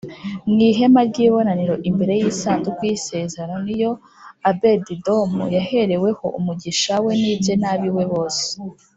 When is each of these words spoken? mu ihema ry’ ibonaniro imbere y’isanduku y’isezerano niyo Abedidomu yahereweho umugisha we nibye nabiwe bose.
mu 0.51 0.57
ihema 0.69 1.01
ry’ 1.09 1.17
ibonaniro 1.27 1.75
imbere 1.89 2.13
y’isanduku 2.19 2.79
y’isezerano 2.89 3.55
niyo 3.65 3.91
Abedidomu 4.49 5.43
yahereweho 5.55 6.25
umugisha 6.39 6.93
we 7.03 7.11
nibye 7.21 7.53
nabiwe 7.61 8.03
bose. 8.11 8.43